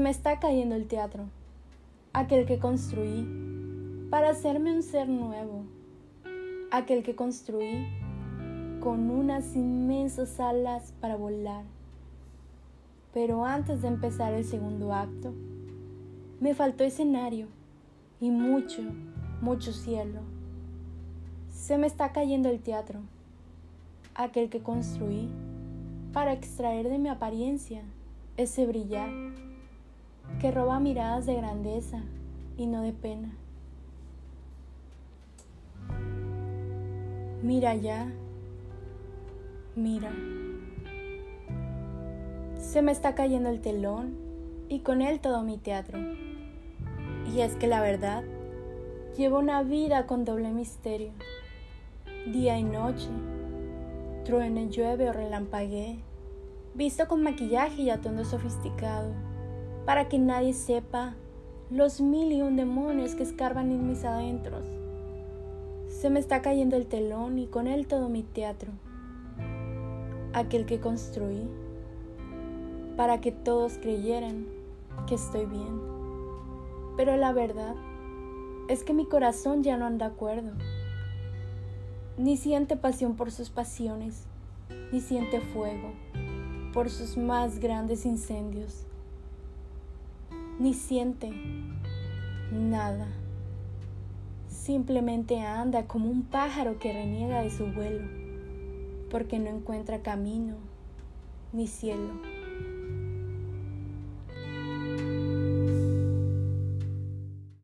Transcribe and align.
me 0.00 0.10
está 0.10 0.38
cayendo 0.40 0.74
el 0.74 0.86
teatro, 0.86 1.24
aquel 2.12 2.46
que 2.46 2.58
construí 2.58 3.26
para 4.10 4.30
hacerme 4.30 4.74
un 4.74 4.82
ser 4.82 5.08
nuevo, 5.08 5.64
aquel 6.70 7.02
que 7.02 7.14
construí 7.14 7.86
con 8.80 9.10
unas 9.10 9.54
inmensas 9.56 10.38
alas 10.40 10.92
para 11.00 11.16
volar. 11.16 11.64
Pero 13.12 13.44
antes 13.44 13.82
de 13.82 13.88
empezar 13.88 14.32
el 14.34 14.44
segundo 14.44 14.92
acto, 14.92 15.32
me 16.40 16.54
faltó 16.54 16.84
escenario 16.84 17.48
y 18.20 18.30
mucho, 18.30 18.82
mucho 19.40 19.72
cielo. 19.72 20.20
Se 21.50 21.78
me 21.78 21.86
está 21.86 22.12
cayendo 22.12 22.48
el 22.48 22.60
teatro, 22.60 23.00
aquel 24.14 24.50
que 24.50 24.60
construí 24.60 25.28
para 26.12 26.32
extraer 26.32 26.88
de 26.88 26.98
mi 26.98 27.08
apariencia 27.08 27.82
ese 28.36 28.66
brillar 28.66 29.10
que 30.40 30.50
roba 30.50 30.78
miradas 30.80 31.26
de 31.26 31.34
grandeza 31.34 32.02
y 32.56 32.66
no 32.66 32.82
de 32.82 32.92
pena. 32.92 33.30
Mira 37.42 37.74
ya, 37.74 38.10
mira. 39.74 40.10
Se 42.58 42.82
me 42.82 42.92
está 42.92 43.14
cayendo 43.14 43.48
el 43.48 43.60
telón 43.60 44.14
y 44.68 44.80
con 44.80 45.00
él 45.00 45.20
todo 45.20 45.42
mi 45.42 45.56
teatro. 45.56 45.98
Y 47.32 47.40
es 47.40 47.54
que 47.56 47.66
la 47.66 47.80
verdad, 47.80 48.24
llevo 49.16 49.38
una 49.38 49.62
vida 49.62 50.06
con 50.06 50.24
doble 50.24 50.50
misterio. 50.50 51.12
Día 52.32 52.58
y 52.58 52.64
noche, 52.64 53.08
truene, 54.24 54.68
llueve 54.68 55.08
o 55.08 55.12
relampaguee, 55.12 56.00
visto 56.74 57.06
con 57.06 57.22
maquillaje 57.22 57.82
y 57.82 57.90
atuendo 57.90 58.24
sofisticado 58.24 59.12
para 59.86 60.08
que 60.08 60.18
nadie 60.18 60.52
sepa 60.52 61.14
los 61.70 62.00
mil 62.00 62.32
y 62.32 62.42
un 62.42 62.56
demonios 62.56 63.14
que 63.14 63.22
escarban 63.22 63.70
en 63.70 63.86
mis 63.86 64.04
adentros. 64.04 64.64
Se 65.88 66.10
me 66.10 66.18
está 66.18 66.42
cayendo 66.42 66.76
el 66.76 66.86
telón 66.86 67.38
y 67.38 67.46
con 67.46 67.68
él 67.68 67.86
todo 67.86 68.08
mi 68.08 68.24
teatro, 68.24 68.72
aquel 70.32 70.66
que 70.66 70.80
construí, 70.80 71.48
para 72.96 73.20
que 73.20 73.30
todos 73.30 73.78
creyeran 73.78 74.46
que 75.06 75.14
estoy 75.14 75.46
bien. 75.46 75.80
Pero 76.96 77.16
la 77.16 77.32
verdad 77.32 77.76
es 78.68 78.82
que 78.82 78.92
mi 78.92 79.06
corazón 79.06 79.62
ya 79.62 79.76
no 79.76 79.86
anda 79.86 80.06
acuerdo, 80.06 80.50
ni 82.18 82.36
siente 82.36 82.76
pasión 82.76 83.14
por 83.14 83.30
sus 83.30 83.50
pasiones, 83.50 84.26
ni 84.90 85.00
siente 85.00 85.40
fuego 85.40 85.92
por 86.72 86.90
sus 86.90 87.16
más 87.16 87.60
grandes 87.60 88.04
incendios 88.04 88.86
ni 90.58 90.74
siente 90.74 91.30
nada. 92.52 93.08
Simplemente 94.48 95.40
anda 95.40 95.86
como 95.86 96.10
un 96.10 96.22
pájaro 96.22 96.78
que 96.78 96.92
reniega 96.92 97.42
de 97.42 97.50
su 97.50 97.66
vuelo, 97.66 98.04
porque 99.10 99.38
no 99.38 99.48
encuentra 99.48 100.02
camino 100.02 100.56
ni 101.52 101.66
cielo. 101.66 102.35